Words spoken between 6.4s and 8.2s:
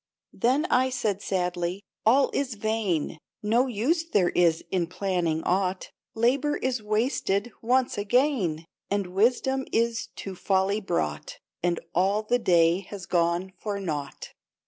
is wasted once